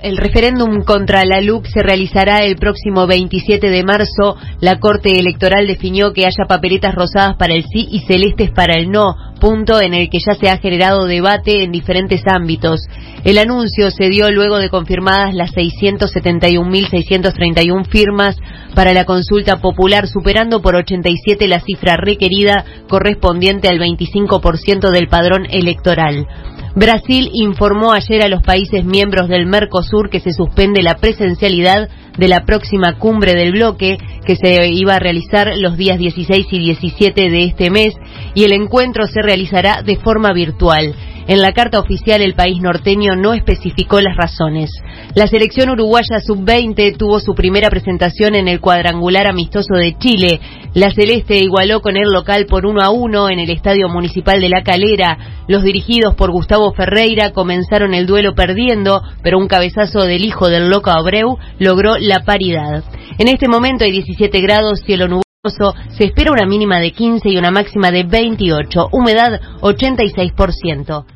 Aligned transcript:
El 0.00 0.16
referéndum 0.18 0.82
contra 0.82 1.24
la 1.24 1.40
LUC 1.40 1.68
se 1.68 1.82
realizará 1.82 2.44
el 2.44 2.56
próximo 2.56 3.06
27 3.06 3.70
de 3.70 3.82
marzo. 3.82 4.36
La 4.60 4.78
Corte 4.78 5.18
Electoral 5.18 5.66
definió 5.66 6.12
que 6.12 6.26
haya 6.26 6.44
papeletas 6.46 6.94
rosadas 6.94 7.36
para 7.36 7.54
el 7.54 7.64
sí 7.64 7.88
y 7.90 8.00
celestes 8.00 8.50
para 8.50 8.74
el 8.74 8.90
no, 8.90 9.16
punto 9.40 9.80
en 9.80 9.94
el 9.94 10.10
que 10.10 10.18
ya 10.18 10.34
se 10.34 10.50
ha 10.50 10.58
generado 10.58 11.06
debate 11.06 11.62
en 11.62 11.72
diferentes 11.72 12.20
ámbitos. 12.26 12.82
El 13.24 13.38
anuncio 13.38 13.90
se 13.90 14.10
dio 14.10 14.30
luego 14.30 14.58
de 14.58 14.68
confirmadas 14.68 15.34
las 15.34 15.54
671.631 15.54 17.88
firmas 17.88 18.36
para 18.74 18.92
la 18.92 19.06
consulta 19.06 19.62
popular, 19.62 20.08
superando 20.08 20.60
por 20.60 20.76
87 20.76 21.48
la 21.48 21.60
cifra 21.60 21.96
requerida 21.96 22.66
correspondiente 22.86 23.68
al 23.68 23.78
25% 23.78 24.90
del 24.90 25.08
padrón 25.08 25.46
electoral. 25.50 26.26
Brasil 26.76 27.30
informó 27.32 27.94
ayer 27.94 28.22
a 28.22 28.28
los 28.28 28.42
países 28.42 28.84
miembros 28.84 29.28
del 29.28 29.46
Mercosur 29.46 30.10
que 30.10 30.20
se 30.20 30.34
suspende 30.34 30.82
la 30.82 30.96
presencialidad 30.96 31.88
de 32.18 32.28
la 32.28 32.44
próxima 32.44 32.98
cumbre 32.98 33.32
del 33.32 33.52
bloque 33.52 33.96
que 34.26 34.36
se 34.36 34.68
iba 34.68 34.96
a 34.96 34.98
realizar 34.98 35.52
los 35.56 35.78
días 35.78 35.98
16 35.98 36.46
y 36.50 36.58
17 36.58 37.30
de 37.30 37.44
este 37.44 37.70
mes 37.70 37.94
y 38.34 38.44
el 38.44 38.52
encuentro 38.52 39.06
se 39.06 39.22
realizará 39.22 39.80
de 39.80 39.96
forma 39.96 40.34
virtual. 40.34 40.94
En 41.28 41.42
la 41.42 41.52
carta 41.52 41.80
oficial 41.80 42.22
el 42.22 42.34
país 42.34 42.60
norteño 42.60 43.16
no 43.16 43.34
especificó 43.34 44.00
las 44.00 44.16
razones. 44.16 44.70
La 45.16 45.26
selección 45.26 45.70
uruguaya 45.70 46.20
sub-20 46.24 46.96
tuvo 46.96 47.18
su 47.18 47.34
primera 47.34 47.68
presentación 47.68 48.36
en 48.36 48.46
el 48.46 48.60
cuadrangular 48.60 49.26
amistoso 49.26 49.74
de 49.74 49.98
Chile. 49.98 50.40
La 50.74 50.92
celeste 50.92 51.38
igualó 51.38 51.80
con 51.80 51.96
el 51.96 52.12
local 52.12 52.46
por 52.46 52.64
1 52.64 52.80
a 52.80 52.90
1 52.90 53.30
en 53.30 53.40
el 53.40 53.50
Estadio 53.50 53.88
Municipal 53.88 54.40
de 54.40 54.48
La 54.48 54.62
Calera. 54.62 55.18
Los 55.48 55.64
dirigidos 55.64 56.14
por 56.14 56.30
Gustavo 56.30 56.72
Ferreira 56.74 57.32
comenzaron 57.32 57.92
el 57.92 58.06
duelo 58.06 58.36
perdiendo, 58.36 59.02
pero 59.24 59.38
un 59.38 59.48
cabezazo 59.48 60.02
del 60.02 60.24
hijo 60.24 60.48
del 60.48 60.70
loco 60.70 60.90
Abreu 60.90 61.38
logró 61.58 61.98
la 61.98 62.20
paridad. 62.20 62.84
En 63.18 63.26
este 63.26 63.48
momento 63.48 63.82
hay 63.82 63.90
17 63.90 64.40
grados, 64.42 64.80
cielo 64.86 65.08
nuboso, 65.08 65.74
se 65.88 66.04
espera 66.04 66.30
una 66.30 66.46
mínima 66.46 66.78
de 66.78 66.92
15 66.92 67.30
y 67.30 67.36
una 67.36 67.50
máxima 67.50 67.90
de 67.90 68.04
28, 68.04 68.90
humedad 68.92 69.40
86%. 69.60 71.15